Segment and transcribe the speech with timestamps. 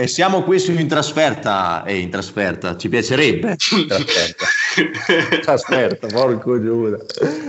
[0.00, 3.56] E siamo qui su in trasferta, e in trasferta, ci piacerebbe.
[3.72, 4.46] In trasferta,
[5.42, 6.96] trasferta porco Giuda.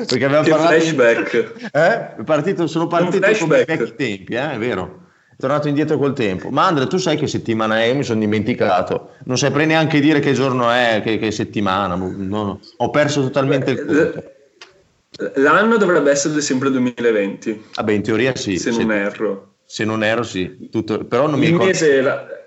[0.06, 0.74] Perché abbiamo che parlato...
[0.74, 1.70] flashback.
[1.72, 2.24] Eh?
[2.26, 4.52] Partito, sono partito come vecchi tempi, eh?
[4.52, 5.04] è vero.
[5.32, 6.50] È tornato indietro col tempo.
[6.50, 7.94] Ma Andrea, tu sai che settimana è?
[7.94, 9.12] Mi sono dimenticato.
[9.24, 11.96] Non saprei neanche dire che giorno è, che, che settimana.
[11.96, 14.24] No, ho perso totalmente il conto.
[15.40, 17.68] L'anno dovrebbe essere sempre 2020.
[17.76, 18.58] Vabbè, in teoria sì.
[18.58, 19.54] Se non erro.
[19.64, 20.68] Se non erro sì.
[20.70, 21.72] Tutto, però non mi il ricordo...
[21.72, 22.40] Mese la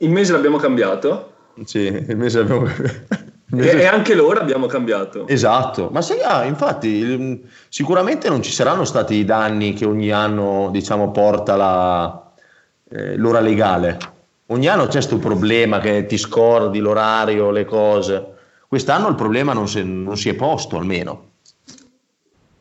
[0.00, 1.32] il mese l'abbiamo cambiato.
[1.64, 3.28] Sì, il mese abbiamo cambiato.
[3.52, 5.26] E, anche l'ora abbiamo cambiato.
[5.26, 10.68] Esatto, ma sai, ah, infatti sicuramente non ci saranno stati i danni che ogni anno
[10.70, 12.32] diciamo, porta la,
[12.88, 13.98] eh, l'ora legale.
[14.46, 18.34] Ogni anno c'è questo problema che ti scordi l'orario, le cose.
[18.68, 21.30] Quest'anno il problema non si, non si è posto almeno.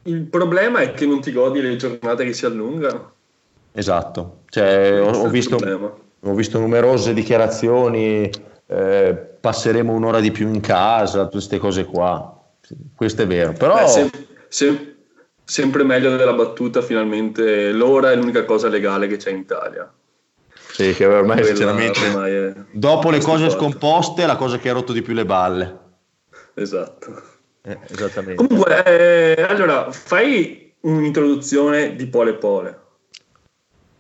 [0.03, 3.11] Il problema è che non ti godi le giornate che si allungano.
[3.73, 5.57] Esatto, cioè, ho, ho visto
[6.21, 8.29] ho visto numerose dichiarazioni,
[8.67, 12.39] eh, passeremo un'ora di più in casa, tutte queste cose qua.
[12.95, 13.75] Questo è vero, però...
[13.75, 14.09] Beh, se,
[14.47, 14.95] se,
[15.43, 19.91] sempre meglio della battuta, finalmente l'ora è l'unica cosa legale che c'è in Italia.
[20.71, 22.53] Sì, che ormai Quella, sinceramente, ormai è...
[22.71, 25.79] dopo le cose scomposte, la cosa che ha rotto di più le balle.
[26.53, 27.23] Esatto.
[27.63, 28.35] Eh, esattamente.
[28.35, 32.79] Comunque, eh, allora, fai un'introduzione di Pole Pole.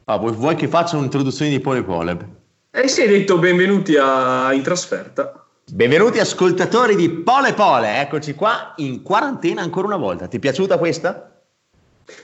[0.09, 2.25] Ah, vuoi, vuoi che faccia un'introduzione di Pole Poleb?
[2.71, 5.45] Eh sì, hai detto benvenuti a In Trasferta.
[5.71, 10.25] Benvenuti ascoltatori di Pole Pole, eccoci qua in quarantena ancora una volta.
[10.25, 11.43] Ti è piaciuta questa?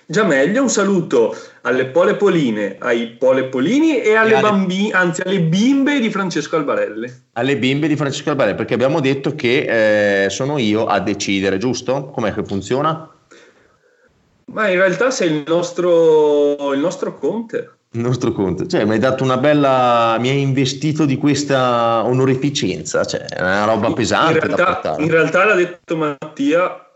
[0.03, 4.49] Già meglio, un saluto alle Pole Poline, ai Pole Polini e alle, e alle...
[4.49, 7.07] bambine, anzi alle bimbe di Francesco Albarelli.
[7.33, 12.05] Alle bimbe di Francesco Albarelli, perché abbiamo detto che eh, sono io a decidere, giusto?
[12.05, 13.14] Com'è che funziona?
[14.45, 17.71] Ma in realtà sei il nostro, il nostro conte.
[17.91, 23.05] Il nostro conte, cioè mi hai dato una bella, mi hai investito di questa onorificenza,
[23.05, 26.89] cioè è una roba pesante in realtà, da In realtà l'ha detto Mattia,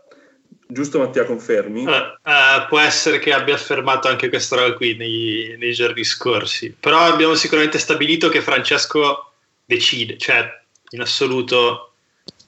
[0.66, 1.86] giusto Mattia confermi?
[1.86, 6.76] Uh, uh, può essere che abbia affermato anche questa roba qui nei, nei giorni scorsi,
[6.78, 9.32] però abbiamo sicuramente stabilito che Francesco
[9.64, 10.46] decide, cioè
[10.90, 11.92] in assoluto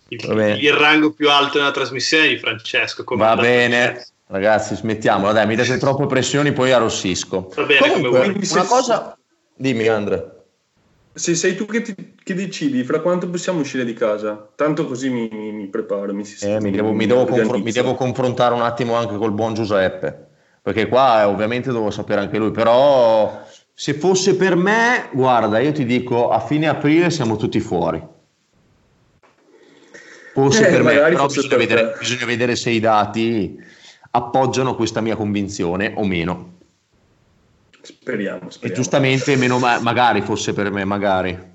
[0.09, 3.03] il, il rango più alto nella trasmissione è di Francesco.
[3.17, 4.07] Va bene.
[4.33, 7.53] Ragazzi, smettiamola, dai, mi date troppe pressioni, poi arrossisco.
[7.55, 9.19] Va bene, Comunque, una cosa...
[9.55, 10.25] Dimmi, Andrea.
[11.13, 15.11] Se sei tu che, ti, che, decidi fra quanto possiamo uscire di casa, tanto così
[15.11, 16.15] mi, mi, mi preparo.
[16.15, 19.53] Mi, eh, mi, devo, mi, devo confr- mi, devo, confrontare un attimo anche col buon
[19.53, 20.29] Giuseppe,
[20.63, 23.45] perché qua eh, ovviamente devo sapere anche lui, però
[23.75, 28.03] se fosse per me, guarda, io ti dico a fine aprile siamo tutti fuori.
[30.33, 33.81] Forse eh, per me, però bisogna vedere, bisogna vedere se i dati
[34.13, 36.53] appoggiano questa mia convinzione o meno.
[37.83, 38.51] Speriamo, speriamo.
[38.61, 41.51] E giustamente, meno ma- magari fosse per me, magari.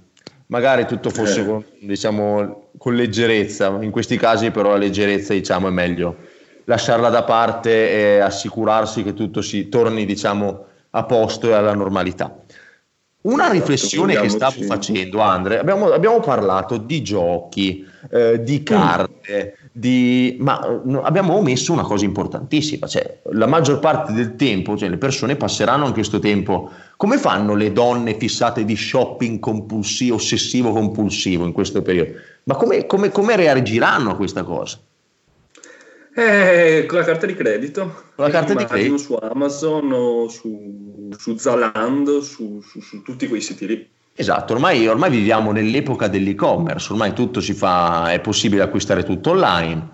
[0.48, 1.46] Magari tutto fosse eh.
[1.46, 6.36] con, diciamo, con leggerezza, in questi casi però la leggerezza diciamo, è meglio
[6.68, 12.44] lasciarla da parte e assicurarsi che tutto si torni diciamo, a posto e alla normalità.
[13.28, 20.38] Una riflessione che stavo facendo, Andre, abbiamo, abbiamo parlato di giochi, eh, di carte, di...
[20.40, 24.98] ma no, abbiamo omesso una cosa importantissima, cioè la maggior parte del tempo, cioè le
[24.98, 31.44] persone passeranno anche questo tempo, come fanno le donne fissate di shopping compulsivo, ossessivo compulsivo
[31.44, 32.12] in questo periodo?
[32.44, 34.80] Ma come, come, come reagiranno a questa cosa?
[36.20, 37.94] Eh, con la carta di credito.
[38.16, 38.98] Con la carta di credito?
[38.98, 43.88] Su Amazon su, su Zalando, su, su, su tutti quei siti lì.
[44.16, 49.90] Esatto, ormai, ormai, viviamo nell'epoca dell'e-commerce, ormai tutto si fa, è possibile acquistare tutto online.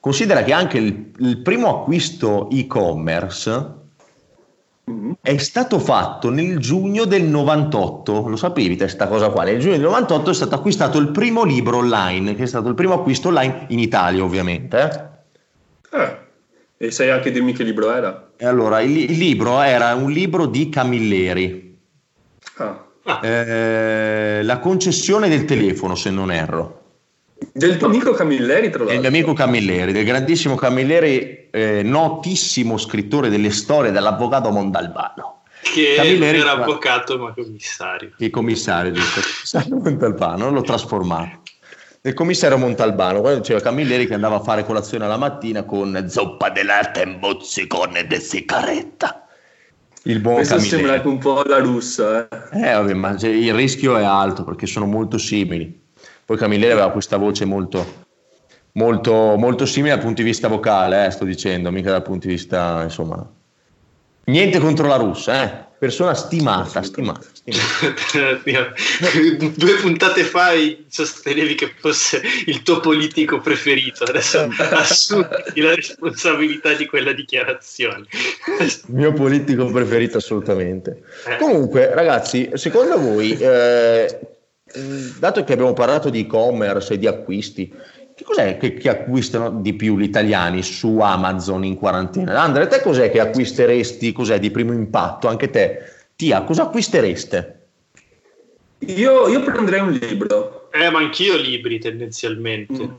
[0.00, 3.74] Considera che anche il, il primo acquisto e-commerce
[4.90, 5.12] mm-hmm.
[5.20, 9.44] è stato fatto nel giugno del 98, lo sapevi questa cosa qua?
[9.44, 12.74] Nel giugno del 98 è stato acquistato il primo libro online, che è stato il
[12.74, 15.17] primo acquisto online in Italia ovviamente.
[15.90, 15.98] Eh?
[16.00, 18.30] Eh, e sai anche dirmi che libro era?
[18.36, 21.78] E allora, il, il libro era un libro di Camilleri.
[22.56, 22.86] Ah
[23.22, 26.76] eh, la concessione del telefono, se non erro.
[27.52, 28.86] Del tuo amico Camilleri, tra l'altro.
[28.86, 35.42] Del mio amico Camilleri, del grandissimo Camilleri, eh, notissimo scrittore delle storie dell'avvocato Mondalbano.
[35.62, 38.12] Che Camilleri, era avvocato ma commissario.
[38.18, 39.20] Il commissario, giusto.
[39.70, 41.42] Montalbano, l'ho trasformato.
[42.08, 46.48] Il commissario Montalbano, quando diceva Camilleri che andava a fare colazione alla mattina con zoppa
[46.48, 49.26] dell'arte e mozzicone de sigaretta
[50.04, 50.76] il buon Questo Camilleri.
[50.76, 52.26] sembra anche un po' la russa.
[52.50, 55.86] Eh, eh vabbè, ma il rischio è alto perché sono molto simili.
[56.24, 57.84] Poi Camilleri aveva questa voce molto,
[58.72, 62.32] molto, molto simile dal punto di vista vocale, eh, sto dicendo, mica dal punto di
[62.32, 63.22] vista, insomma,
[64.28, 65.64] Niente contro la russa, eh?
[65.78, 67.26] persona stimata, stimata.
[69.54, 70.50] Due puntate fa
[70.88, 78.06] sostenevi che fosse il tuo politico preferito, adesso assumi la responsabilità di quella dichiarazione.
[78.88, 81.02] Mio politico preferito assolutamente.
[81.26, 81.36] Eh.
[81.36, 84.18] Comunque ragazzi, secondo voi, eh,
[85.18, 87.72] dato che abbiamo parlato di e-commerce e di acquisti,
[88.14, 92.42] che cos'è che, che, acquistano di più gli italiani su Amazon in quarantena?
[92.42, 95.28] Andrea, te cos'è che acquisteresti, cos'è di primo impatto?
[95.28, 97.66] Anche te, Tia, cosa acquistereste?
[98.78, 100.68] Io, io prenderei un libro.
[100.72, 102.82] Eh, ma anch'io libri tendenzialmente.
[102.82, 102.92] Mm.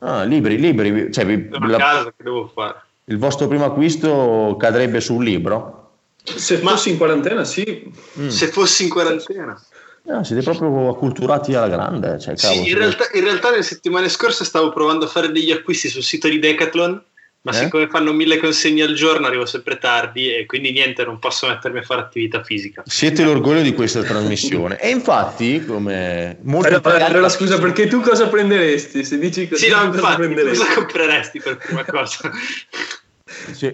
[0.00, 1.10] Ah, libri, libri.
[1.10, 2.82] Cioè, vi, la, casa che devo fare.
[3.04, 5.92] Il vostro primo acquisto cadrebbe su un libro?
[6.22, 7.90] Se fossi in quarantena, sì.
[8.20, 8.28] Mm.
[8.28, 9.58] Se fossi in quarantena.
[10.02, 12.18] No, siete proprio acculturati alla grande.
[12.20, 15.52] Cioè, cavolo, sì, in, realtà, in realtà nelle settimane scorse stavo provando a fare degli
[15.52, 17.02] acquisti sul sito di Decathlon,
[17.40, 17.54] ma eh?
[17.54, 21.78] siccome fanno mille consegne al giorno arrivo sempre tardi e quindi niente, non posso mettermi
[21.78, 22.82] a fare attività fisica.
[22.84, 24.78] Siete l'orgoglio di questa trasmissione.
[24.80, 27.12] e infatti, come molti allora, italiani...
[27.12, 29.04] allora scusa, perché tu cosa prenderesti?
[29.04, 32.30] Se dici così, sì, no, infatti, cosa compreresti per prima cosa?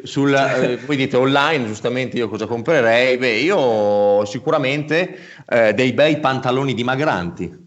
[0.02, 3.17] Sul, eh, voi dite online, giustamente io cosa comprerei?
[3.17, 5.19] Beh, io sicuramente
[5.49, 7.63] eh, dei bei pantaloni dimagranti.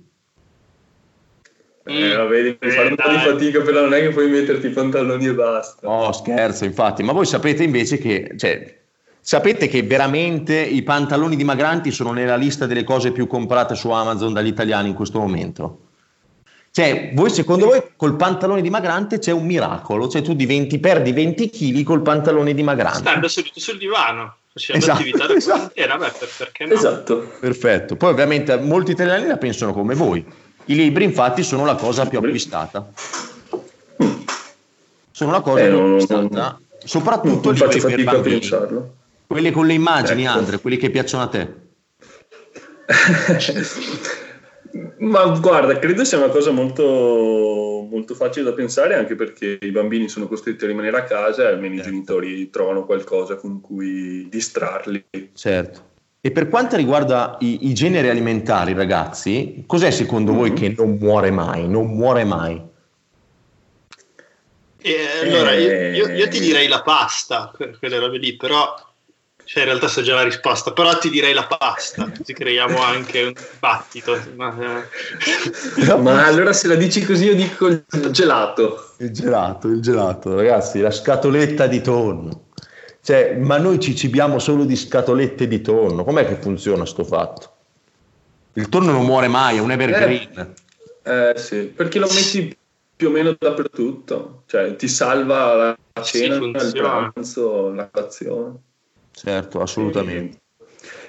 [1.88, 4.68] Eh, vabbè, devi eh, fare un po' di fatica, però non è che puoi metterti
[4.68, 5.88] i pantaloni e basta.
[5.88, 8.78] No, scherzo, infatti, ma voi sapete invece che, cioè,
[9.22, 14.34] sapete che veramente i pantaloni dimagranti sono nella lista delle cose più comprate su Amazon
[14.34, 15.80] dagli italiani in questo momento?
[16.78, 21.50] Cioè, voi secondo voi col pantalone dimagrante c'è un miracolo, cioè tu diventi, perdi 20
[21.50, 23.00] kg col pantalone dimagrante.
[23.00, 25.72] Stando seduto sul divano, facendo esatto, attività da esatto.
[25.74, 26.74] beh, per, perché no?
[26.74, 27.32] Esatto.
[27.40, 27.96] Perfetto.
[27.96, 30.24] Poi ovviamente molti italiani la pensano come voi.
[30.68, 32.92] I libri infatti sono la cosa più acquistata.
[35.12, 36.60] Sono la cosa eh, più acquistata.
[36.84, 38.96] Soprattutto non fatica a pensarlo.
[39.28, 40.38] Quelli con le immagini, ecco.
[40.38, 41.54] Andre, quelli che piacciono a te.
[45.00, 46.84] Ma guarda, credo sia una cosa molto,
[47.90, 51.48] molto facile da pensare anche perché i bambini sono costretti a rimanere a casa e
[51.48, 51.90] almeno certo.
[51.90, 55.06] i genitori trovano qualcosa con cui distrarli.
[55.34, 55.96] Certo.
[56.28, 60.40] E per quanto riguarda i, i generi alimentari, ragazzi, cos'è secondo mm-hmm.
[60.42, 61.70] voi che non muore mai?
[61.70, 62.62] Non muore mai?
[64.82, 68.76] Eh, allora, io, io, io, ti direi la pasta, quelle robe lì, però
[69.46, 73.24] cioè, in realtà so già la risposta, però ti direi la pasta, così creiamo anche
[73.24, 74.20] un battito.
[74.36, 75.96] Ma, eh.
[75.96, 78.96] ma allora se la dici così io dico il gelato.
[78.98, 82.47] Il gelato, il gelato, ragazzi, la scatoletta di tonno.
[83.08, 86.04] Cioè, ma noi ci cibiamo solo di scatolette di tonno.
[86.04, 87.52] Com'è che funziona sto fatto?
[88.56, 90.54] Il tonno non muore mai, è un evergreen.
[91.04, 92.54] Eh, eh sì, perché lo metti
[92.98, 94.44] più o meno dappertutto.
[94.46, 98.56] Cioè, ti salva la cena, sì, il pranzo, la colazione.
[99.12, 100.42] Certo, assolutamente.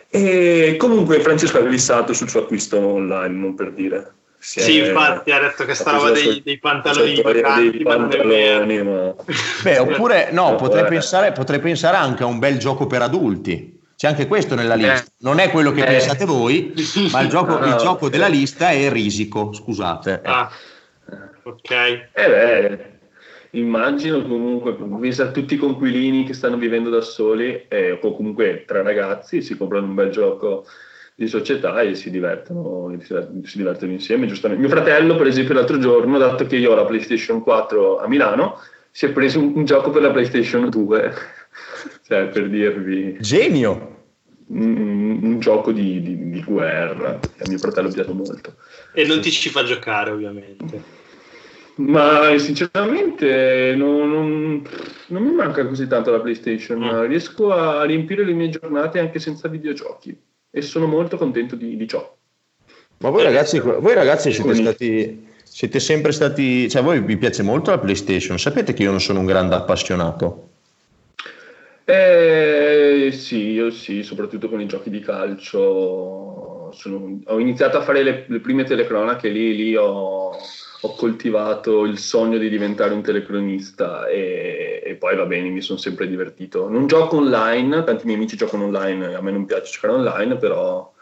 [0.08, 4.14] E, e comunque Francesco ha glissato sul suo acquisto online, non per dire.
[4.40, 9.14] Si sì, infatti ha detto che sta roba dei, dei, pantaloni vacanti, dei pantaloni, ma...
[9.62, 13.80] Beh, oppure no, potrei pensare, potrei pensare, anche a un bel gioco per adulti.
[13.96, 14.76] C'è anche questo nella eh.
[14.76, 15.10] lista.
[15.18, 15.86] Non è quello che eh.
[15.86, 16.72] pensate voi,
[17.10, 20.20] ma il gioco, no, il gioco della lista è Risico, scusate.
[20.22, 20.48] Ah,
[21.42, 21.70] ok.
[21.70, 22.96] Eh beh,
[23.52, 28.82] Immagino comunque, vista tutti i conquilini che stanno vivendo da soli, eh, o comunque tre
[28.82, 30.66] ragazzi, si comprano un bel gioco
[31.18, 34.28] di società e si divertono, si divertono insieme.
[34.28, 34.64] Giustamente.
[34.64, 38.60] Mio fratello, per esempio, l'altro giorno, dato che io ho la PlayStation 4 a Milano,
[38.92, 41.14] si è preso un, un gioco per la PlayStation 2,
[42.06, 43.16] cioè per dirvi...
[43.18, 43.96] Genio!
[44.46, 48.54] Un, un gioco di, di, di guerra, a mio fratello piace molto.
[48.92, 50.82] E non ti ci fa giocare, ovviamente.
[51.78, 54.62] Ma sinceramente non, non,
[55.08, 57.06] non, mi manca così tanto la PlayStation, mm.
[57.08, 60.16] riesco a riempire le mie giornate anche senza videogiochi
[60.50, 62.16] e sono molto contento di, di ciò.
[62.98, 67.42] Ma voi ragazzi, voi ragazzi siete, stati, siete sempre stati, cioè a voi vi piace
[67.42, 70.48] molto la PlayStation, sapete che io non sono un grande appassionato?
[71.84, 76.70] Eh, sì, io sì, soprattutto con i giochi di calcio.
[76.72, 80.36] Sono, ho iniziato a fare le, le prime telecronache lì, lì ho
[80.80, 85.78] ho coltivato il sogno di diventare un telecronista e, e, poi va bene, mi sono
[85.78, 86.68] sempre divertito.
[86.68, 90.92] Non gioco online, tanti miei amici giocano online, a me non piace giocare online, però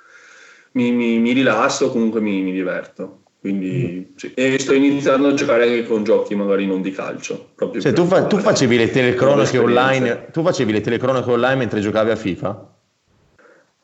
[0.73, 3.21] mi, mi, mi rilasso, comunque mi, mi diverto.
[3.39, 4.33] Quindi, sì.
[4.35, 7.51] E sto iniziando a giocare anche con giochi magari non di calcio.
[7.79, 12.11] Cioè, tu, fa, tu, facevi le telecronache online, tu facevi le telecronache online mentre giocavi
[12.11, 12.75] a FIFA?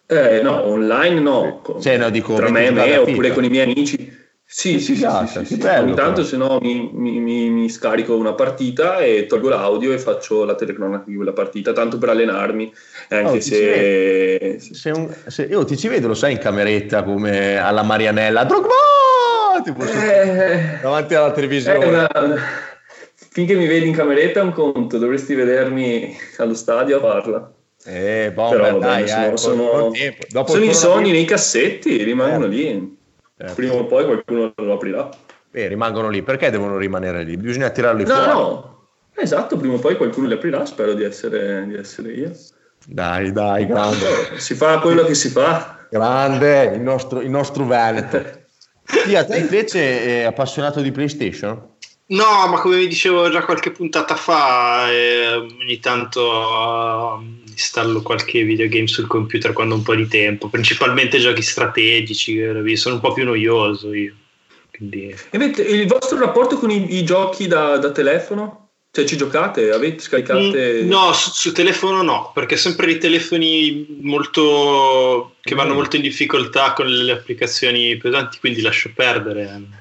[0.06, 1.62] Eh, no, online no.
[1.80, 4.20] Cioè, no dico, Tra me e me, oppure con i miei amici
[4.54, 8.14] Sì, sì, sì, sì, sì, bello, Ogni tanto se no mi, mi, mi, mi, scarico
[8.16, 12.70] una partita e tolgo l'audio e faccio la telecronaca di quella partita, tanto per allenarmi,
[13.08, 14.58] anche oh, se...
[14.60, 15.44] se, un, se...
[15.44, 18.68] Io ti ci vedo, lo sai, in cameretta come alla Marianella, Drogba!
[19.64, 21.86] Tipo, eh, davanti alla televisione.
[21.86, 22.08] Una...
[23.14, 27.52] Finché mi vedi in cameretta è un conto, dovresti vedermi allo stadio a farla.
[27.86, 32.48] Eh, boh, Però, dai, beh, sono, eh, sono, sono i sogni nei cassetti, rimangono eh.
[32.48, 33.00] lì
[33.42, 33.56] Certo.
[33.56, 35.08] Prima o poi qualcuno lo aprirà.
[35.50, 36.22] Beh, rimangono lì.
[36.22, 37.36] Perché devono rimanere lì?
[37.36, 38.30] Bisogna tirarli no, fuori.
[38.30, 40.64] No, esatto, prima o poi qualcuno li aprirà.
[40.64, 42.30] Spero di essere, di essere io.
[42.86, 44.38] Dai, dai, grande.
[44.38, 45.86] Si fa quello che si fa.
[45.90, 48.22] Grande, il nostro, il nostro Veneto.
[48.84, 51.70] Sì, a te invece è appassionato di PlayStation?
[52.06, 58.42] No, ma come vi dicevo già qualche puntata fa, eh, ogni tanto uh, installo qualche
[58.42, 62.40] videogame sul computer quando ho un po' di tempo, principalmente giochi strategici,
[62.74, 64.14] sono un po' più noioso io.
[64.70, 65.08] Quindi...
[65.08, 68.70] E avete, il vostro rapporto con i, i giochi da, da, telefono?
[68.90, 69.70] Cioè ci giocate?
[69.70, 70.82] Avete scaricate?
[70.82, 75.76] Mm, no, su, su, telefono no, perché sempre i telefoni molto che vanno mm.
[75.76, 79.80] molto in difficoltà con le applicazioni pesanti, quindi lascio perdere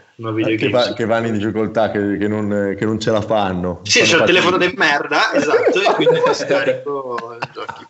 [0.57, 3.79] che, va, che, vanno in difficoltà, che, che, non, che, non, ce la fanno.
[3.83, 7.87] Sì, c'è il telefono di merda, esatto, e quindi scarico giochi.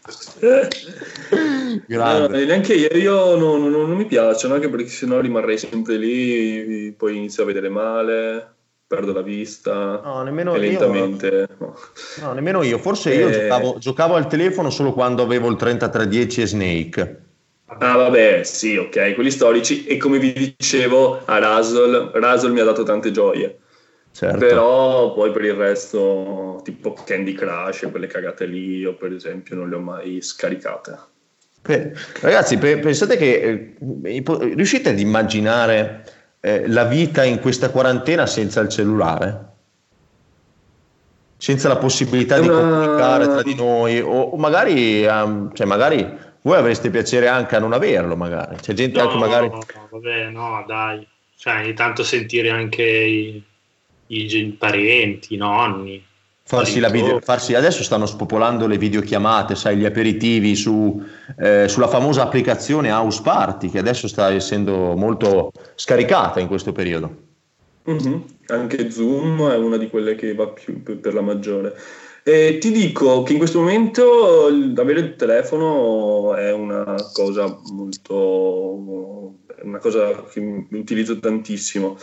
[1.87, 6.93] No, neanche io, io non, non, non, mi piacciono, anche perché sennò rimarrei sempre lì,
[6.97, 8.53] poi inizio a vedere male,
[8.87, 10.01] perdo la vista.
[10.03, 11.27] No, nemmeno lentamente.
[11.27, 11.55] Io.
[11.57, 11.75] No.
[12.21, 12.33] no.
[12.33, 12.77] nemmeno io.
[12.77, 13.31] Forse io eh.
[13.31, 17.21] giocavo, giocavo al telefono solo quando avevo il 3310 e Snake
[17.79, 22.65] Ah vabbè, sì, ok, quelli storici e come vi dicevo a Razzle, Razzle mi ha
[22.65, 23.59] dato tante gioie.
[24.11, 24.37] Certo.
[24.37, 29.55] Però poi per il resto, tipo Candy Crush e quelle cagate lì, io per esempio
[29.55, 30.99] non le ho mai scaricate.
[31.61, 34.21] Beh, ragazzi, pensate che eh,
[34.53, 36.03] riuscite ad immaginare
[36.41, 39.45] eh, la vita in questa quarantena senza il cellulare?
[41.37, 42.43] Senza la possibilità Una...
[42.43, 47.55] di comunicare tra di noi o, o magari, um, cioè magari voi avreste piacere anche
[47.55, 48.55] a non averlo, magari.
[48.57, 49.47] C'è gente no, anche magari.
[49.47, 51.07] No, vabbè, no, dai.
[51.35, 53.43] Cioè, ogni tanto sentire anche i,
[54.07, 56.05] i parenti, i nonni.
[56.43, 61.01] Farsi la video, farsi, adesso stanno spopolando le videochiamate, sai, gli aperitivi su,
[61.39, 67.15] eh, sulla famosa applicazione House Party, che adesso sta essendo molto scaricata in questo periodo.
[67.89, 68.19] Mm-hmm.
[68.47, 71.73] Anche Zoom è una di quelle che va più per la maggiore.
[72.23, 79.79] E ti dico che in questo momento avere il telefono è una cosa molto una
[79.79, 81.97] cosa che utilizzo tantissimo.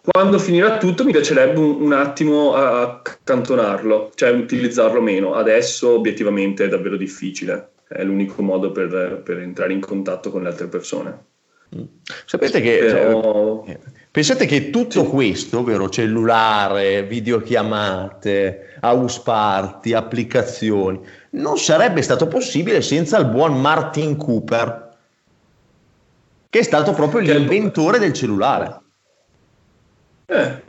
[0.00, 5.34] Quando finirà tutto mi piacerebbe un, un attimo accantonarlo, cioè utilizzarlo meno.
[5.34, 10.48] Adesso obiettivamente è davvero difficile, è l'unico modo per, per entrare in contatto con le
[10.48, 11.26] altre persone.
[12.24, 13.64] Sapete che Però...
[13.66, 13.78] cioè,
[14.18, 23.16] pensate che tutto questo, ovvero cellulare, videochiamate, house party, applicazioni, non sarebbe stato possibile senza
[23.18, 24.96] il buon Martin Cooper,
[26.50, 28.80] che è stato proprio l'inventore del cellulare.
[30.26, 30.62] Eh.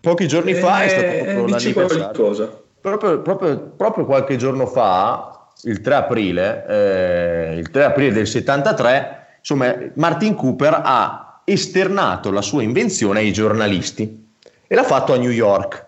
[0.00, 2.64] Pochi giorni fa è stato eh, proprio l'anniversario.
[2.80, 9.38] Proprio, proprio, proprio, qualche giorno fa, il 3 aprile, eh, il 3 aprile del 73,
[9.38, 14.30] insomma, Martin Cooper ha esternato la sua invenzione ai giornalisti
[14.66, 15.86] e l'ha fatto a New York,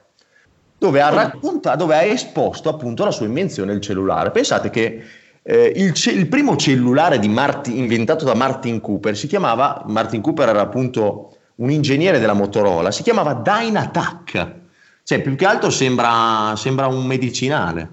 [0.79, 4.31] dove ha, raccontato, dove ha esposto appunto la sua invenzione, il cellulare.
[4.31, 5.03] Pensate che
[5.43, 10.49] eh, il, ce- il, primo cellulare Martin, inventato da Martin Cooper si chiamava, Martin Cooper
[10.49, 14.53] era appunto un ingegnere della Motorola, si chiamava Dynatac,
[15.03, 17.89] cioè più che altro sembra, sembra un medicinale.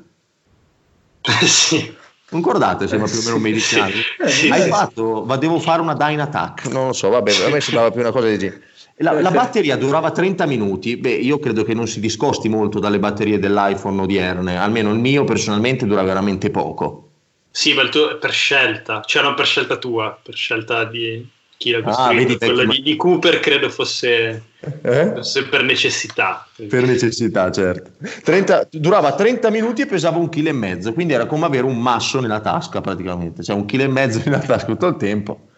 [1.45, 1.99] sì.
[2.31, 3.91] Concordate, sembra più o meno un medicinale.
[4.27, 6.67] Sì, Hai sì, fatto, ma devo fare una Dyna Attack.
[6.67, 8.61] Non lo so, vabbè, a me sembrava più una cosa di genere.
[8.99, 12.99] La, la, batteria durava 30 minuti, beh io credo che non si discosti molto dalle
[12.99, 17.09] batterie dell'iPhone odierne, almeno il mio personalmente dura veramente poco.
[17.51, 21.27] Sì, ma il tuo è per scelta, cioè non per scelta tua, per scelta di,
[21.61, 24.41] chi l'ha costruito, ah, quella di, di, Cooper credo fosse,
[24.81, 25.11] eh?
[25.13, 26.47] fosse, per necessità.
[26.55, 27.91] Per necessità, certo.
[28.23, 31.77] 30, durava 30 minuti e pesava un chilo e mezzo, quindi era come avere un
[31.77, 35.49] masso nella tasca praticamente, cioè un chilo e mezzo nella tasca tutto il tempo.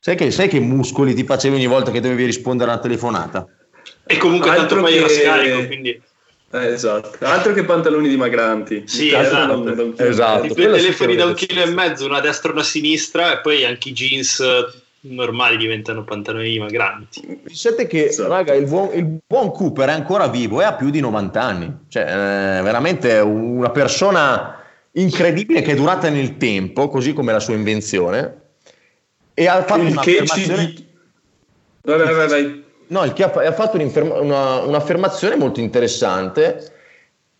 [0.00, 3.46] Sai che, sai che muscoli ti facevi ogni volta che dovevi rispondere a una telefonata?
[4.06, 5.00] E comunque Altro tanto che...
[5.00, 6.02] poi scarico, quindi...
[6.50, 8.82] Eh, esatto, altro che pantaloni dimagranti.
[8.86, 9.60] Sì, esatto.
[9.60, 10.46] Da, da esatto.
[10.46, 13.90] I telefoni da un chilo e mezzo, una destra e una sinistra, e poi anche
[13.90, 14.42] i jeans
[15.08, 17.40] normali diventano pantaloni dimagranti.
[17.44, 18.28] Pensate che, esatto.
[18.28, 21.76] raga, il buon, il buon, Cooper è ancora vivo e ha più di 90 anni.
[21.88, 24.62] Cioè, è veramente una persona
[24.92, 28.42] incredibile che è durata nel tempo, così come la sua invenzione.
[29.34, 30.74] E ha fatto il un'affermazione...
[30.74, 30.86] Ci,
[31.82, 32.64] Vai, vai, vai, vai.
[32.88, 36.72] No, il che ha, ha fatto una, un'affermazione molto interessante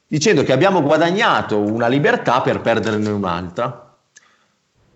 [0.06, 3.87] dicendo che abbiamo guadagnato una libertà per perderne un'altra,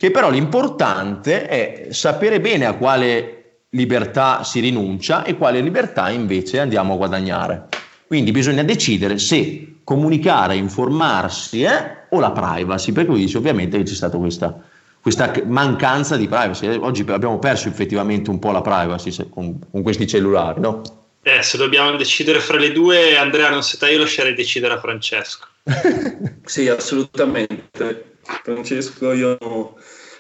[0.03, 6.59] che però l'importante è sapere bene a quale libertà si rinuncia e quale libertà invece
[6.59, 7.69] andiamo a guadagnare.
[8.09, 13.85] Quindi bisogna decidere se comunicare, informarsi eh, o la privacy, perché lui dice ovviamente che
[13.85, 14.61] c'è stata questa,
[15.01, 16.67] questa mancanza di privacy.
[16.67, 20.83] Oggi abbiamo perso effettivamente un po' la privacy con, con questi cellulari, no?
[21.23, 24.81] Eh, se dobbiamo decidere fra le due, Andrea, non sei te, io lascerei decidere a
[24.81, 25.47] Francesco.
[26.45, 28.11] sì, assolutamente.
[28.23, 29.39] Francesco, io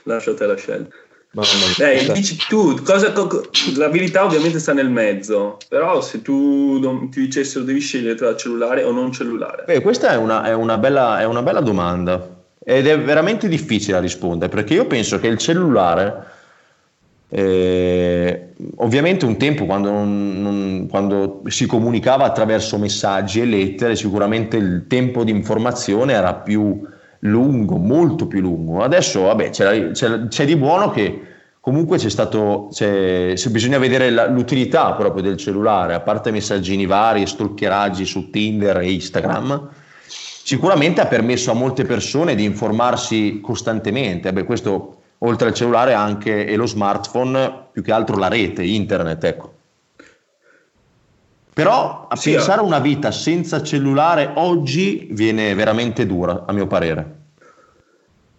[0.05, 0.97] lascio a te la scelta.
[1.79, 3.11] Eh, dici tu, cosa,
[3.77, 8.37] la verità ovviamente sta nel mezzo, però se tu non, ti dicessero devi scegliere tra
[8.37, 9.65] cellulare o non cellulare.
[9.67, 13.95] Beh, questa è una, è, una bella, è una, bella, domanda ed è veramente difficile
[13.95, 16.27] da rispondere perché io penso che il cellulare,
[17.31, 24.59] eh, ovviamente un tempo quando, non, non, quando si comunicava attraverso messaggi e lettere, sicuramente
[24.59, 26.79] il tempo di informazione era più
[27.25, 28.83] lungo, molto più lungo.
[28.83, 31.21] Adesso, vabbè, c'è, c'è, c'è di buono che
[31.61, 37.27] comunque c'è stato, c'è, bisogna vedere la, l'utilità proprio del cellulare, a parte messaggini vari,
[37.27, 39.69] stalkeraggi su Tinder e Instagram,
[40.07, 44.33] sicuramente ha permesso a molte persone di informarsi costantemente.
[44.33, 49.23] Beh, questo oltre al cellulare anche e lo smartphone, più che altro la rete, internet,
[49.23, 49.53] ecco.
[51.55, 56.67] Però a sì, pensare a una vita senza cellulare oggi viene veramente dura, a mio
[56.67, 57.21] parere.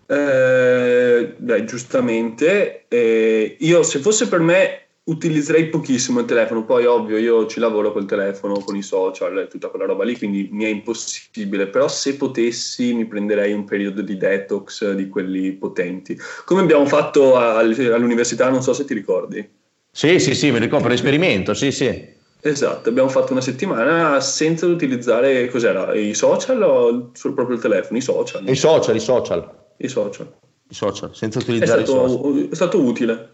[0.07, 7.17] Eh, beh, giustamente, eh, io se fosse per me utilizzerei pochissimo il telefono, poi ovvio
[7.17, 10.63] io ci lavoro col telefono, con i social e tutta quella roba lì, quindi mi
[10.63, 16.61] è impossibile, però se potessi mi prenderei un periodo di detox di quelli potenti, come
[16.61, 19.47] abbiamo fatto all'università, non so se ti ricordi.
[19.91, 22.21] Sì, sì, sì, mi ricordo, per esperimento, sì, sì.
[22.45, 27.97] Esatto, abbiamo fatto una settimana senza utilizzare cos'era, i social o sul proprio telefono?
[27.97, 28.45] I social.
[28.45, 29.49] I social, i social.
[29.77, 30.27] I social.
[30.67, 32.49] I social, senza utilizzare è stato, i social.
[32.49, 33.29] È stato utile.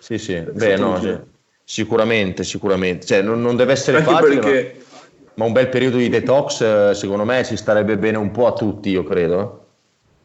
[0.00, 1.16] Sì, sì, beh, no, sì.
[1.64, 3.06] sicuramente, sicuramente.
[3.06, 4.76] Cioè, non, non deve essere Anche facile, perché...
[4.76, 8.46] ma, ma, un bel periodo di detox, eh, secondo me, ci starebbe bene un po'
[8.46, 9.67] a tutti, io credo.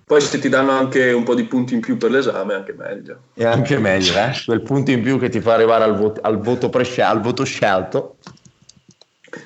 [0.06, 3.22] Poi se ti danno anche un po' di punti in più per l'esame, anche meglio.
[3.34, 4.34] È anche meglio, eh?
[4.46, 7.44] Quel punto in più che ti fa arrivare al, voto, al, voto, presce- al voto
[7.44, 8.18] scelto.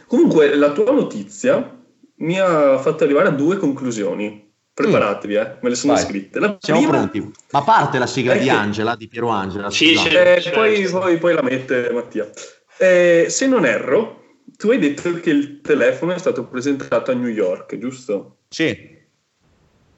[0.08, 1.76] Comunque, la tua notizia
[2.16, 4.46] mi ha fatto arrivare a due conclusioni.
[4.74, 5.58] Preparatevi, eh?
[5.62, 6.04] me le sono Vai.
[6.04, 6.40] scritte.
[6.40, 6.98] La Siamo prima...
[6.98, 7.32] pronti.
[7.52, 9.72] Ma parte la sigla di Angela, di Piero Angela.
[9.72, 12.30] Sì, sì, eh, poi, poi, poi, la mette Mattia.
[12.78, 17.30] Eh, se non erro, tu hai detto che il telefono è stato presentato a New
[17.30, 18.38] York, giusto?
[18.50, 18.97] Sì.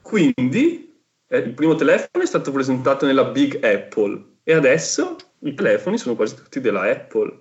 [0.02, 5.98] Quindi eh, il primo telefono è stato presentato nella Big Apple e adesso i telefoni
[5.98, 7.38] sono quasi tutti della Apple.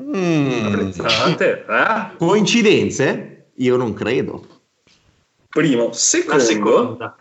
[0.00, 0.90] Mm.
[1.38, 2.16] Eh?
[2.16, 3.50] Coincidenze?
[3.54, 4.46] Io non credo.
[5.48, 5.92] Primo.
[5.92, 7.16] Secondo,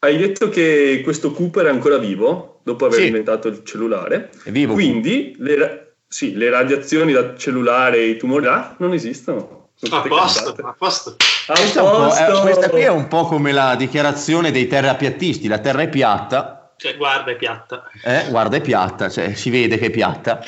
[0.00, 3.06] hai detto che questo Cooper è ancora vivo dopo aver sì.
[3.06, 4.30] inventato il cellulare.
[4.44, 4.74] È vivo.
[4.74, 9.57] Quindi le, sì, le radiazioni da cellulare e i tumori là non esistono.
[9.80, 11.16] A posto, a posto.
[11.46, 15.88] Questa, è, questa qui è un po' come la dichiarazione dei terrapiattisti, la terra è
[15.88, 16.72] piatta.
[16.76, 17.88] Cioè, guarda, è piatta.
[18.02, 20.42] Eh, guarda, è piatta, cioè, si vede che è piatta.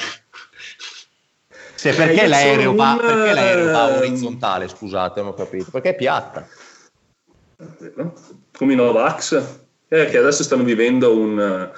[1.77, 5.97] Cioè, perché, eh, l'aereo va, perché l'aereo va orizzontale, scusate, non ho capito, perché è
[5.97, 6.47] piatta.
[8.57, 9.43] Come i Novax,
[9.87, 11.71] eh, che adesso stanno vivendo un,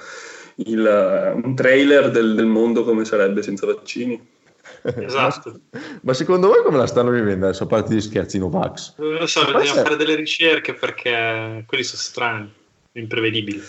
[0.55, 4.31] il, un trailer del, del mondo come sarebbe senza vaccini.
[4.83, 5.59] Esatto.
[6.01, 8.95] Ma secondo voi come la stanno vivendo adesso, a parte gli scherzi Novax?
[8.97, 12.53] Non lo so, bisogna fare delle ricerche perché quelli sono strani,
[12.93, 13.61] imprevedibili.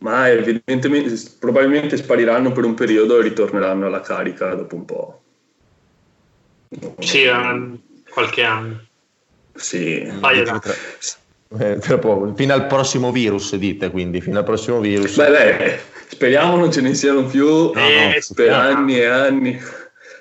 [0.00, 5.20] Ma evidentemente, probabilmente spariranno per un periodo e ritorneranno alla carica dopo un po'.
[6.98, 7.24] Sì,
[8.08, 8.84] qualche anno.
[9.54, 10.12] Sì.
[10.20, 10.60] Paio
[11.58, 15.16] eh, fino al prossimo virus, dite quindi, fino al prossimo virus.
[15.16, 19.60] Beh, beh speriamo non ce ne siano più no, no, per anni e anni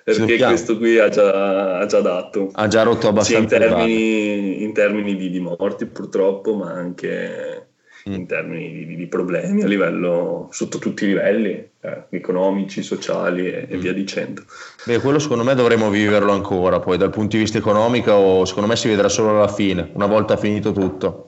[0.03, 2.49] perché questo qui ha già, ha già, dato.
[2.53, 3.47] Ha già rotto abbastanza.
[3.47, 7.67] Sia in termini, in termini di, di, morti purtroppo, ma anche
[8.09, 8.13] mm.
[8.13, 13.67] in termini di, di, problemi a livello, sotto tutti i livelli, eh, economici, sociali e,
[13.67, 13.73] mm.
[13.73, 14.43] e, via dicendo.
[14.85, 18.75] Beh, quello secondo me dovremo viverlo ancora, poi dal punto di vista economico secondo me
[18.75, 21.25] si vedrà solo alla fine, una volta finito tutto.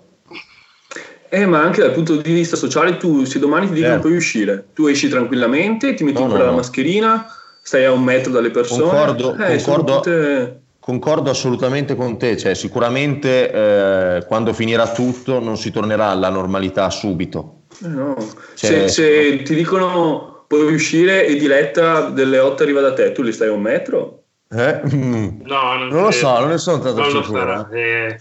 [1.34, 3.99] Eh, ma anche dal punto di vista sociale, tu se domani ti dicono eh.
[3.99, 7.25] puoi uscire, tu esci tranquillamente, ti metti no, no, la mascherina,
[7.62, 8.84] stai a un metro dalle persone.
[8.84, 10.62] Concordo, eh, concordo, tutte...
[10.80, 16.89] concordo, assolutamente con te, cioè, sicuramente eh, quando finirà tutto non si tornerà alla normalità
[16.89, 17.60] subito.
[17.84, 18.15] Eh no.
[18.56, 23.21] cioè, se, se ti dicono puoi uscire e Diletta delle 8 arriva da te, tu
[23.21, 24.24] li stai a un metro?
[24.50, 24.82] Eh?
[24.93, 25.41] Mm.
[25.43, 27.69] No, non, non lo so, non ne sono tanto non sicuro.
[27.71, 28.19] Eh.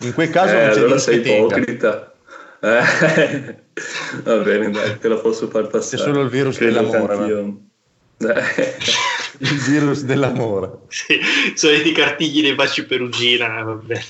[0.00, 2.12] In quel caso eh, non c'è allora sei ipocrita.
[2.60, 3.56] Eh,
[4.24, 6.02] va bene, dai, te la posso far passare.
[6.02, 7.54] C'è solo il virus Credo dell'amore.
[9.38, 10.70] il virus dell'amore.
[10.88, 11.18] Sì,
[11.54, 14.04] sono i cartigli dei baci perugina, va bene.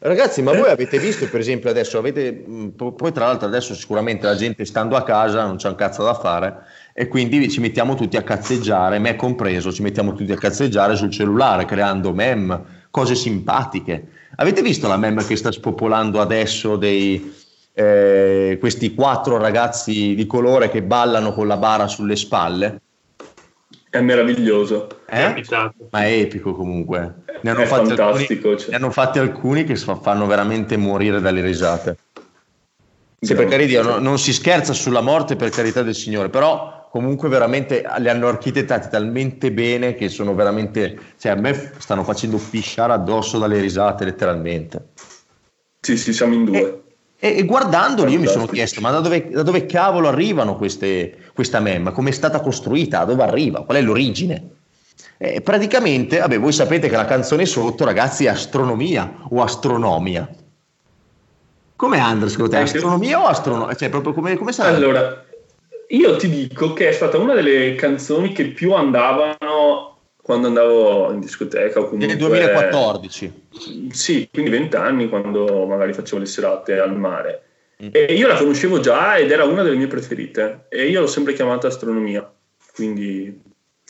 [0.00, 2.32] Ragazzi, ma voi avete visto, per esempio, adesso avete,
[2.76, 6.14] poi tra l'altro adesso sicuramente la gente stando a casa non c'è un cazzo da
[6.14, 6.54] fare
[6.92, 11.10] e quindi ci mettiamo tutti a cazzeggiare, me compreso, ci mettiamo tutti a cazzeggiare sul
[11.10, 14.06] cellulare creando meme, cose simpatiche.
[14.36, 17.34] Avete visto la meme che sta spopolando adesso dei,
[17.78, 22.80] eh, questi quattro ragazzi di colore che ballano con la bara sulle spalle?
[23.88, 24.88] È meraviglioso.
[25.08, 25.44] Eh?
[25.90, 27.22] Ma è epico comunque.
[27.40, 28.70] Ne hanno, fatti fantastico, alcuni, cioè.
[28.70, 31.96] ne hanno fatti alcuni che fanno veramente morire dalle risate.
[33.20, 37.28] Sì, per carità, no, non si scherza sulla morte per carità del Signore, però comunque
[37.28, 42.92] veramente li hanno architettati talmente bene che sono veramente, cioè a me stanno facendo pisciare
[42.92, 44.88] addosso dalle risate letteralmente.
[45.80, 46.58] Sì, sì, siamo in due.
[46.58, 46.82] E,
[47.20, 51.58] e guardandoli io mi sono chiesto, ma da dove, da dove cavolo arrivano queste, questa
[51.58, 51.92] mem?
[51.92, 52.98] Come è stata costruita?
[52.98, 53.64] Da dove arriva?
[53.64, 54.50] Qual è l'origine?
[55.16, 60.28] Eh, praticamente, vabbè, voi sapete che la canzone sotto, ragazzi, è astronomia o astronomia.
[61.74, 62.62] Come Andres, secondo te?
[62.62, 63.74] Astronomia o astronomia?
[63.74, 64.76] Cioè, proprio come, come sarà?
[64.76, 65.24] Allora,
[65.88, 69.97] io ti dico che è stata una delle canzoni che più andavano
[70.28, 72.06] quando andavo in discoteca o comunque...
[72.06, 73.48] Nel 2014.
[73.92, 77.44] Sì, quindi vent'anni quando magari facevo le serate al mare.
[77.82, 77.88] Mm.
[77.92, 80.66] E io la conoscevo già ed era una delle mie preferite.
[80.68, 82.30] E io l'ho sempre chiamata astronomia.
[82.74, 83.40] Quindi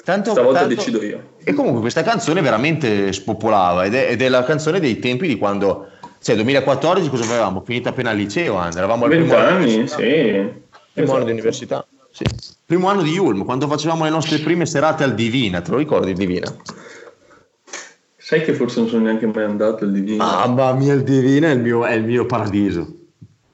[0.04, 1.30] Tanto, Stavolta tanto, decido io.
[1.42, 5.36] E comunque questa canzone veramente spopolava ed è, ed è la canzone dei tempi di
[5.36, 5.88] quando,
[6.22, 7.64] cioè 2014 cosa avevamo?
[7.66, 8.84] Finito appena al liceo, Andrea.
[8.84, 9.96] eravamo al primo anni, sì.
[9.96, 10.52] Primo
[10.92, 11.14] esatto.
[11.14, 11.84] anno di università.
[12.10, 12.24] Sì.
[12.64, 16.12] Primo anno di Ulm, quando facevamo le nostre prime serate al Divina, te lo ricordi
[16.12, 16.54] Divina?
[18.16, 20.24] Sai che forse non sono neanche mai andato al Divina.
[20.24, 22.86] Mamma mia, il Divina è il mio, è il mio paradiso.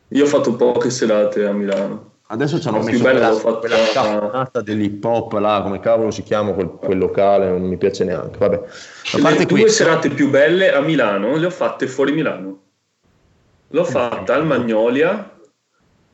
[0.08, 2.12] Io ho fatto poche serate a Milano.
[2.26, 3.58] Adesso ci hanno messo quella, fatto...
[3.58, 8.02] quella cafonata dell'hip hop là, come cavolo si chiama quel, quel locale, non mi piace
[8.04, 8.38] neanche.
[8.38, 8.54] Vabbè.
[8.56, 12.58] A parte le due serate più belle a Milano le ho fatte fuori Milano.
[13.68, 15.33] L'ho fatta al Magnolia,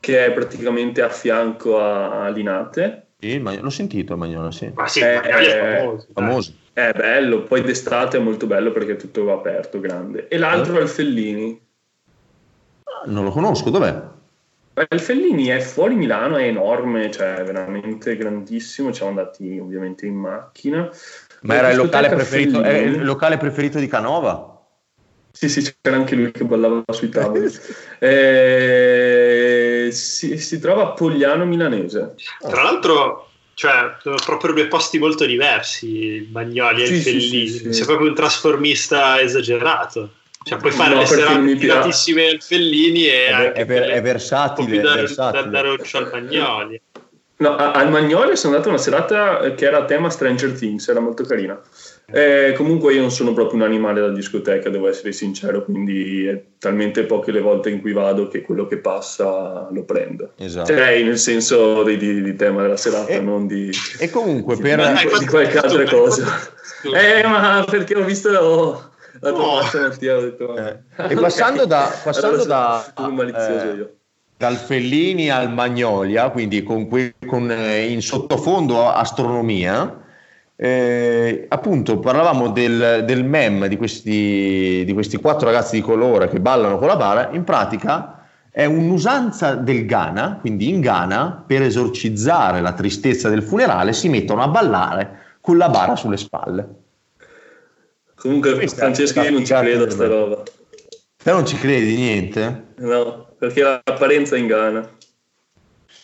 [0.01, 3.07] che è praticamente a fianco a, a Linate.
[3.19, 4.71] Sì, l'ho sentito il Magnolia, sì.
[4.75, 6.07] Ma sì, Magnolia è famoso.
[6.13, 6.53] famoso.
[6.73, 10.29] È bello, poi d'estate è molto bello perché è tutto aperto, grande.
[10.29, 10.79] E l'altro eh?
[10.79, 11.61] è il Fellini.
[13.07, 14.03] Non lo conosco, dov'è?
[14.89, 18.93] Il Fellini è fuori Milano, è enorme, cioè veramente grandissimo.
[18.93, 20.89] Siamo andati ovviamente in macchina.
[21.43, 24.59] Ma era il locale, preferito, il locale preferito di Canova?
[25.33, 27.51] Sì, sì, c'era anche lui che ballava sui tavoli.
[27.99, 32.14] eh, si, si, trova a Pogliano Milanese.
[32.38, 37.46] Tra l'altro, cioè, proprio due posti molto diversi, il Bagnoli e sì, il Fellini.
[37.48, 40.11] Sì, sì, Sei proprio un trasformista esagerato.
[40.42, 44.79] Cioè, puoi fare no, le serate tiratissime al Fellini e è, anche è, è versatile,
[44.79, 45.50] è versatile.
[45.50, 46.81] Da, da, da al Magnoli.
[47.37, 51.24] No, al Magnoli sono andato una serata che era a tema Stranger Things, era molto
[51.24, 51.59] carina.
[52.12, 56.42] Eh, comunque io non sono proprio un animale da discoteca, devo essere sincero, quindi è
[56.59, 60.33] talmente poche le volte in cui vado che quello che passa lo prendo.
[60.37, 60.73] Esatto.
[60.73, 63.70] Cioè, nel senso di, di, di tema della serata, e, non di...
[63.99, 64.92] E comunque di, per...
[64.92, 66.27] Di, di qualche altra cosa.
[66.85, 68.31] Eh, ma perché ho visto...
[68.31, 69.62] Oh, la tua oh.
[69.75, 70.79] Mattia, ho detto, eh.
[71.09, 71.92] E passando da...
[72.03, 73.94] Passando da malizioso eh, io.
[74.37, 80.01] Dal Fellini al Magnolia, quindi con, que, con eh, in sottofondo astronomia,
[80.62, 86.38] eh, appunto parlavamo del, del mem di questi, di questi quattro ragazzi di colore che
[86.38, 92.61] ballano con la bara, in pratica è un'usanza del Ghana, quindi in Ghana per esorcizzare
[92.61, 96.68] la tristezza del funerale si mettono a ballare con la bara sulle spalle.
[98.16, 100.42] Comunque, Questa Francesco, io non ci credo a sta roba.
[101.23, 102.64] Te non ci credi niente?
[102.81, 104.87] No, perché l'apparenza inganna.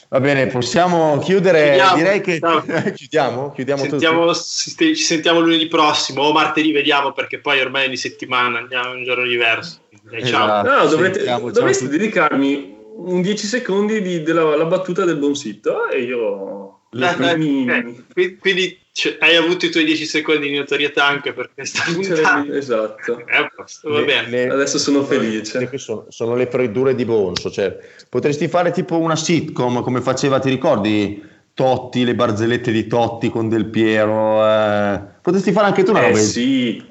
[0.08, 1.70] Va bene, possiamo chiudere.
[1.70, 1.96] Chiudiamo.
[1.96, 2.64] Direi che no.
[2.94, 3.52] chiudiamo.
[3.52, 8.58] chiudiamo sentiamo, ci sentiamo lunedì prossimo o martedì, vediamo perché poi ormai è di settimana,
[8.58, 9.80] andiamo un giorno diverso.
[10.10, 10.68] Esatto.
[10.68, 10.82] Ciao.
[10.82, 16.80] No, dovrete, dovreste dedicarmi un 10 secondi di, della battuta del buon sito e io.
[16.92, 17.66] Eh, mi...
[18.14, 22.46] eh, quindi cioè, hai avuto i tuoi 10 secondi di notorietà anche per questa puntata.
[22.50, 23.24] Esatto.
[23.28, 24.30] Eh, va bene.
[24.30, 25.68] Le, Adesso sono felice.
[25.76, 27.50] Sono, sono, le freddure di Bonso.
[27.50, 27.76] Cioè,
[28.08, 31.22] potresti fare tipo una sitcom come faceva, ti ricordi?
[31.52, 34.42] Totti, le barzellette di Totti con Del Piero.
[34.42, 35.00] Eh.
[35.20, 36.18] Potresti fare anche tu una eh, roba.
[36.18, 36.82] Sì.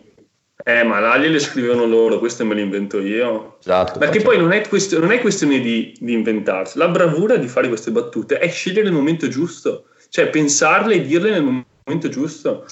[0.63, 3.57] Eh, ma là le scrivono loro, queste me le invento io.
[3.59, 3.97] Esatto.
[3.97, 6.77] Perché poi non è, quest- non è questione di, di, inventarsi.
[6.77, 11.31] La bravura di fare queste battute è scegliere il momento giusto, cioè pensarle e dirle
[11.31, 11.73] nel momento
[12.09, 12.65] giusto.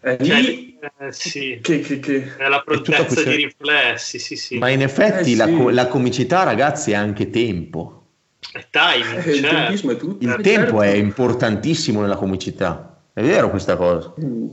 [0.00, 1.58] È cioè, lì eh, sì.
[1.62, 2.36] che, che, che...
[2.36, 3.30] È la prontezza questa...
[3.30, 4.58] di riflessi, sì, sì.
[4.58, 5.72] Ma in effetti eh, la, sì.
[5.72, 8.06] la, comicità, ragazzi, è anche tempo.
[8.52, 9.86] È timing, eh, certo.
[9.86, 10.24] Il, è tutto.
[10.24, 10.82] il tempo certo.
[10.82, 13.02] è importantissimo nella comicità.
[13.12, 14.12] È vero questa cosa.
[14.22, 14.50] Mm.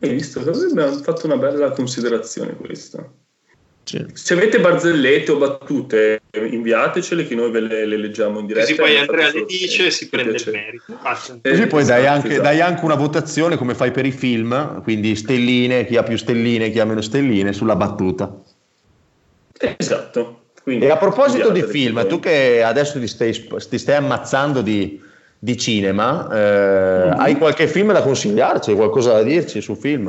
[0.00, 0.40] Hai visto?
[0.40, 3.08] Abbiamo fatto una bella considerazione questa.
[3.84, 4.04] Sì.
[4.12, 8.66] Se avete barzellette o battute, inviatecele che noi ve le, le leggiamo in diretta.
[8.66, 10.98] Così poi Andrea le dice e si prende il merito.
[11.42, 12.42] Eh, Così poi dai esatto, anche, esatto.
[12.42, 16.70] dai anche, una votazione come fai per i film, quindi stelline, chi ha più stelline,
[16.70, 18.32] chi ha meno stelline, sulla battuta.
[19.76, 20.44] Esatto.
[20.62, 25.00] Quindi, e a proposito di film, tu che adesso ti stai, ti stai ammazzando di
[25.44, 27.18] di cinema, eh, mm-hmm.
[27.18, 30.08] hai qualche film da consigliarci, qualcosa da dirci sul film?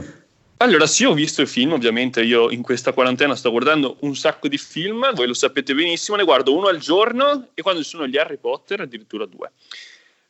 [0.63, 4.47] Allora, sì, ho visto i film, ovviamente io in questa quarantena sto guardando un sacco
[4.47, 8.07] di film, voi lo sapete benissimo, ne guardo uno al giorno e quando ci sono
[8.07, 9.51] gli Harry Potter addirittura due.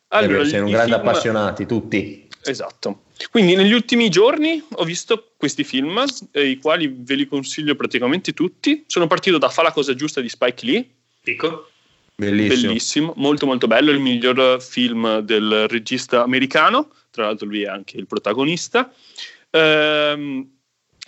[0.08, 1.06] Allora, eh beh, siamo grandi film...
[1.06, 2.28] appassionati tutti.
[2.42, 3.02] Esatto.
[3.30, 8.32] Quindi negli ultimi giorni ho visto questi film, eh, i quali ve li consiglio praticamente
[8.32, 8.82] tutti.
[8.88, 10.88] Sono partito da Fa la cosa giusta di Spike Lee.
[11.22, 11.68] Pico.
[12.16, 12.66] Bellissimo.
[12.66, 17.96] Bellissimo, molto molto bello, il miglior film del regista americano, tra l'altro lui è anche
[17.96, 18.92] il protagonista.
[19.54, 20.50] Ehm,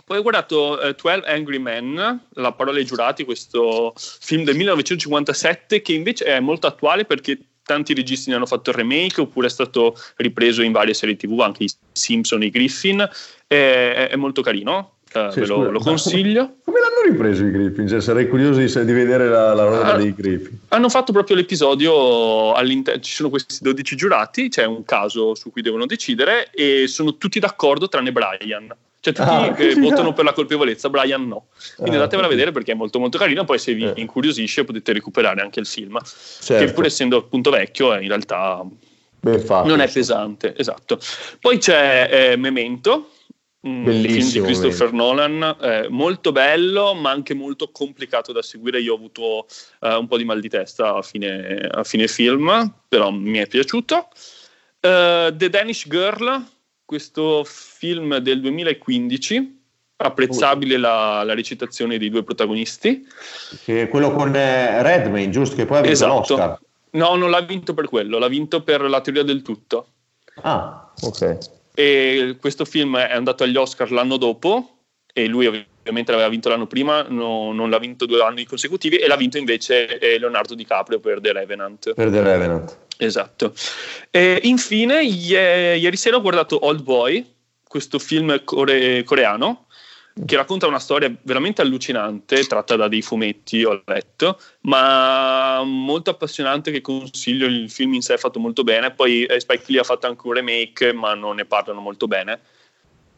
[0.05, 5.83] poi ho guardato eh, 12 Angry Men, La parola ai giurati, questo film del 1957
[5.83, 9.51] che invece è molto attuale perché tanti registi ne hanno fatto il remake oppure è
[9.51, 13.09] stato ripreso in varie serie tv, anche i Simpson, i Griffin,
[13.49, 16.41] è, è molto carino, Uh, sì, ve lo, lo consiglio.
[16.43, 17.89] Come, come, l'hanno ripreso i Griffin?
[17.89, 20.59] Cioè, sarei curioso di, di vedere la, la roba uh, dei Griffin.
[20.69, 23.01] Hanno fatto proprio l'episodio all'interno.
[23.01, 27.39] Ci sono questi 12 giurati, c'è un caso su cui devono decidere e sono tutti
[27.39, 28.75] d'accordo tranne Brian.
[29.01, 31.47] Cioè, tutti ah, che votano per la colpevolezza, Brian no.
[31.77, 33.45] Quindi ah, andatevela a vedere perché è molto molto carino.
[33.45, 33.93] Poi, se vi eh.
[33.97, 35.99] incuriosisce, potete recuperare anche il film.
[36.03, 36.65] Certo.
[36.65, 38.63] Che, pur essendo appunto vecchio, in realtà
[39.45, 40.55] fatto, non è pesante.
[40.57, 40.99] Esatto.
[41.41, 43.11] Poi c'è eh, Memento
[43.67, 44.97] Bellissimo, film di Christopher vero.
[44.97, 48.81] Nolan, eh, molto bello ma anche molto complicato da seguire.
[48.81, 49.47] Io ho avuto
[49.81, 53.47] eh, un po' di mal di testa a fine, a fine film, però mi è
[53.49, 54.09] piaciuto.
[54.81, 56.45] Uh, The Danish Girl,
[56.85, 59.61] questo film del 2015,
[59.97, 63.05] apprezzabile la, la recitazione dei due protagonisti.
[63.65, 65.57] Che quello con eh, Redmayne, giusto?
[65.57, 66.13] Che poi ha vinto esatto.
[66.13, 66.61] l'Oscar.
[66.91, 69.89] No, non l'ha vinto per quello, l'ha vinto per la teoria del tutto.
[70.43, 74.79] Ah, ok e questo film è andato agli Oscar l'anno dopo
[75.13, 79.07] e lui ovviamente l'aveva vinto l'anno prima, no, non l'ha vinto due anni consecutivi e
[79.07, 81.93] l'ha vinto invece eh, Leonardo DiCaprio per The Revenant.
[81.93, 82.79] Per The Revenant.
[82.97, 83.53] Esatto.
[84.11, 87.35] E infine, ieri sera ho guardato Old Boy,
[87.69, 89.66] questo film core- coreano
[90.25, 96.71] che racconta una storia veramente allucinante, tratta da dei fumetti, ho letto, ma molto appassionante
[96.71, 99.85] che consiglio, il film in sé è fatto molto bene, poi eh, Spike Lee ha
[99.85, 102.41] fatto anche un remake, ma non ne parlano molto bene,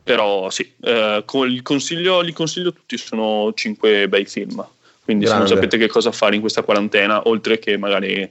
[0.03, 1.23] però sì, eh,
[1.63, 4.67] consiglio, li consiglio tutti, sono cinque bei film,
[5.05, 5.47] quindi Grande.
[5.47, 8.29] se non sapete che cosa fare in questa quarantena, oltre che magari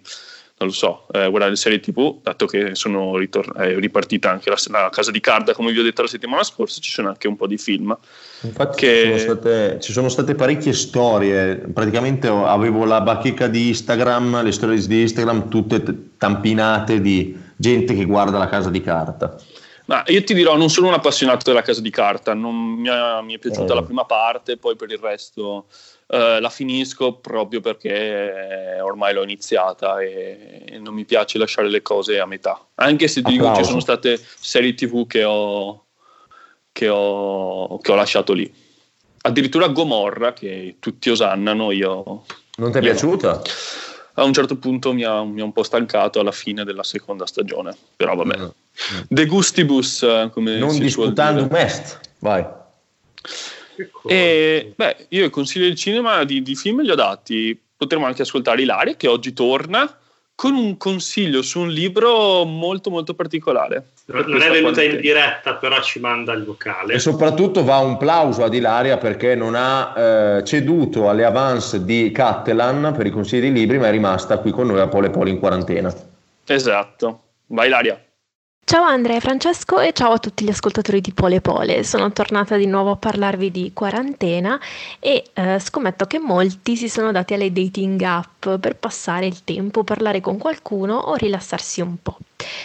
[0.60, 4.50] non lo so, eh, guardare le serie tv, dato che sono ritor- è ripartita anche
[4.50, 7.28] la, la, casa di carta, come vi ho detto la settimana scorsa, ci sono anche
[7.28, 7.96] un po' di film.
[8.42, 9.04] Infatti che...
[9.04, 14.52] ci, sono state, ci, sono state, parecchie storie, praticamente avevo la bacheca di Instagram, le
[14.52, 15.84] storie di Instagram tutte
[16.18, 19.36] tampinate di gente che guarda la casa di carta.
[19.86, 23.22] Ma io ti dirò, non sono un appassionato della casa di carta, non mi, è,
[23.22, 23.76] mi è piaciuta eh.
[23.76, 25.68] la prima parte, poi per il resto
[26.08, 32.20] Uh, la finisco proprio perché ormai l'ho iniziata e, non mi piace lasciare le cose
[32.20, 32.66] a metà.
[32.76, 35.86] Anche se ti dico ci sono state serie TV che ho,
[36.72, 38.50] che ho, che ho lasciato lì.
[39.22, 42.24] Addirittura Gomorra, che tutti osannano, io...
[42.56, 43.34] Non ti è piaciuta?
[43.34, 43.42] No.
[44.14, 47.26] A un certo punto mi ha, mi ha, un po' stancato alla fine della seconda
[47.26, 48.38] stagione, però vabbè.
[48.40, 48.48] Mm.
[49.10, 52.44] De gustibus, eh, come non si disputando est, vai.
[54.08, 57.60] E beh, io il consiglio del cinema di, di film li ho dati.
[57.78, 59.98] Potremmo anche ascoltare Ilaria, che oggi torna
[60.38, 63.88] con un consiglio su un libro molto molto particolare.
[64.06, 66.94] Non è venuta in diretta, però ci manda il vocale.
[66.94, 72.12] E soprattutto va un plauso ad Ilaria perché non ha eh, ceduto alle avance di
[72.12, 75.32] Cattelan per i consigli di libri, ma è rimasta qui con noi a Pole Pole
[75.32, 75.92] in quarantena.
[76.46, 77.22] Esatto.
[77.48, 78.00] Vai Ilaria.
[78.70, 81.86] Ciao Andrea e Francesco e ciao a tutti gli ascoltatori di Pole Pole.
[81.86, 84.60] Sono tornata di nuovo a parlarvi di quarantena
[85.00, 89.86] e eh, scommetto che molti si sono dati alle dating app per passare il tempo,
[89.86, 92.18] parlare con qualcuno o rilassarsi un po'.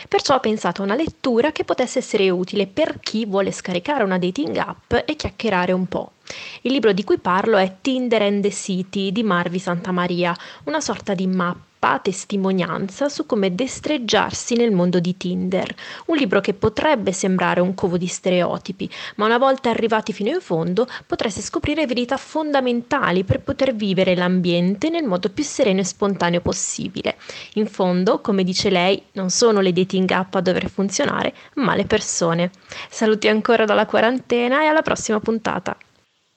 [0.09, 4.19] Perciò ho pensato a una lettura che potesse essere utile per chi vuole scaricare una
[4.19, 6.15] dating app e chiacchierare un po'.
[6.63, 11.15] Il libro di cui parlo è Tinder and the City di Marvi Santamaria, una sorta
[11.15, 15.75] di mappa testimonianza su come destreggiarsi nel mondo di Tinder,
[16.07, 20.41] un libro che potrebbe sembrare un covo di stereotipi, ma una volta arrivati fino in
[20.41, 26.41] fondo potreste scoprire verità fondamentali per poter vivere l'ambiente nel modo più sereno e spontaneo
[26.41, 27.17] possibile.
[27.55, 31.87] In fondo, come dice lei, non sono le dating app a dover funzionare, ma le
[31.87, 32.51] persone.
[32.89, 35.77] Saluti ancora dalla quarantena e alla prossima puntata.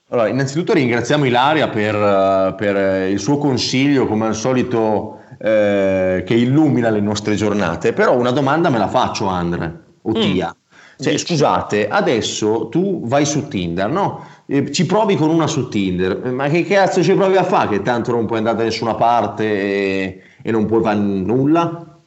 [0.08, 6.90] Allora, innanzitutto ringraziamo Ilaria per, per il suo consiglio, come al solito eh, che illumina
[6.90, 10.14] le nostre giornate, però una domanda me la faccio Andre o mm.
[10.14, 10.56] Tia.
[10.98, 14.26] Cioè, scusate, adesso tu vai su Tinder, no?
[14.46, 17.82] Eh, ci provi con una su Tinder, ma che cazzo ci provi a fare che
[17.82, 21.98] tanto non puoi andare da nessuna parte e, e non puoi fare nulla?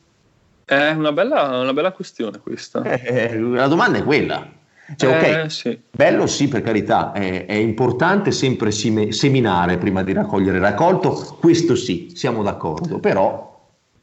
[0.65, 2.82] È una bella, una bella questione questa.
[2.84, 4.58] Eh, la domanda è quella.
[4.95, 5.80] Cioè, ok, eh, sì.
[5.91, 11.75] bello sì, per carità, è, è importante sempre seminare prima di raccogliere il raccolto, questo
[11.75, 13.47] sì, siamo d'accordo, però...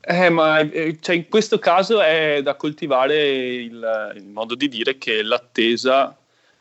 [0.01, 4.99] Eh, ma eh, cioè, in questo caso è da coltivare il, il modo di dire
[4.99, 6.17] che l'attesa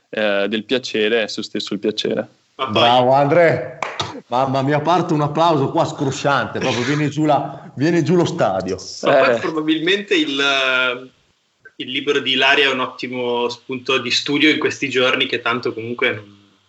[0.09, 2.27] eh, del piacere è esso stesso il piacere.
[2.55, 3.77] Bravo Andrea!
[4.27, 8.77] Mamma mia, parte un applauso qua scrosciante, proprio viene giù, la, viene giù lo stadio.
[8.77, 9.37] Eh.
[9.39, 11.11] probabilmente il,
[11.77, 15.73] il libro di Ilaria è un ottimo spunto di studio in questi giorni che tanto
[15.73, 16.23] comunque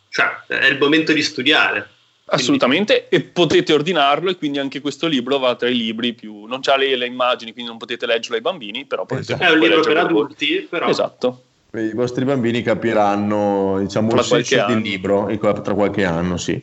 [0.08, 1.90] cioè, è il momento di studiare.
[2.28, 3.26] Assolutamente, quindi...
[3.26, 6.46] e potete ordinarlo e quindi anche questo libro va tra i libri più...
[6.46, 9.34] non c'ha le, le immagini, quindi non potete leggerlo ai bambini, però potete...
[9.34, 9.44] Esatto.
[9.44, 10.88] È un libro per adulti, però...
[10.88, 11.42] Esatto.
[11.72, 15.30] I vostri bambini capiranno diciamo, il senso del libro
[15.62, 16.60] tra qualche anno, sì.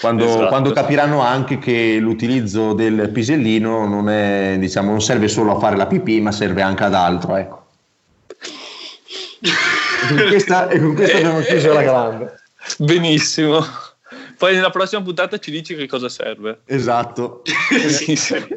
[0.00, 0.46] Quando, esatto.
[0.46, 5.76] quando, capiranno anche che l'utilizzo del pisellino non, è, diciamo, non serve solo a fare
[5.76, 7.36] la pipì, ma serve anche ad altro.
[7.36, 7.57] Ecco.
[9.40, 12.40] E con questa, e con questa abbiamo chiuso la grande.
[12.78, 13.64] Benissimo.
[14.36, 16.60] Poi nella prossima puntata ci dici che cosa serve.
[16.66, 17.42] Esatto.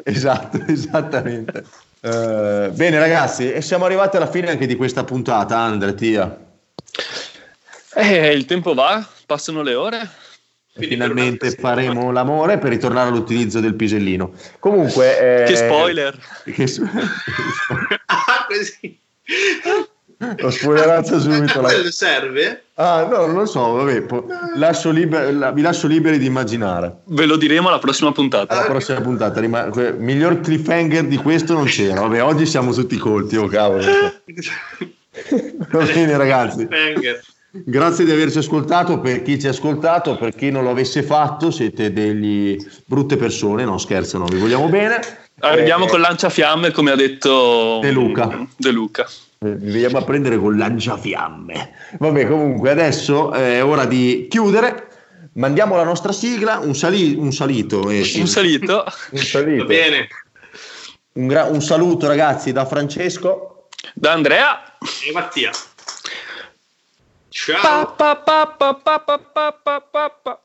[0.03, 1.65] esatto, esattamente.
[2.01, 6.37] Uh, bene ragazzi, e siamo arrivati alla fine anche di questa puntata, Andre, Tia.
[7.93, 10.09] Eh, il tempo va, passano le ore.
[10.73, 14.33] Quindi finalmente faremo l'amore per ritornare all'utilizzo del pisellino.
[14.59, 16.17] Comunque, eh, che spoiler!
[16.45, 16.63] Che
[18.05, 18.99] ah, così.
[20.43, 21.61] Ho spoilerato subito.
[21.61, 22.63] Ma quello serve?
[22.75, 26.97] Ah, no, non lo so, vabbè, po- lascio liber- la- vi lascio liberi di immaginare.
[27.05, 28.53] Ve lo diremo alla prossima puntata.
[28.55, 32.01] Alla prossima puntata, rima- miglior cliffhanger di questo non c'era.
[32.01, 33.83] Vabbè, oggi siamo tutti colti, oh cavolo.
[35.71, 36.67] Va bene, ragazzi.
[37.53, 41.51] Grazie di averci ascoltato, per chi ci ha ascoltato, per chi non lo avesse fatto,
[41.51, 42.55] siete degli
[42.85, 44.99] brutte persone, no scherzano, vi vogliamo bene.
[45.39, 48.47] Arriviamo eh, con lanciafiamme, come ha detto De Luca.
[48.55, 49.05] De Luca.
[49.43, 51.71] Vi veniamo a prendere con lanciafiamme.
[51.97, 54.87] Vabbè, comunque adesso è ora di chiudere.
[55.33, 57.89] Mandiamo la nostra sigla, un, sali- un salito.
[57.89, 58.19] Eh, sì.
[58.19, 58.85] Un salito.
[59.09, 59.63] un salito.
[59.63, 60.07] Va bene.
[61.13, 63.67] Un, gra- un saluto ragazzi da Francesco.
[63.95, 64.77] Da Andrea.
[65.07, 65.49] E Mattia.
[67.29, 67.95] Ciao.
[67.95, 70.39] Pa, pa, pa,